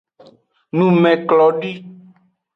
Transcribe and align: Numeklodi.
Numeklodi. 0.77 1.71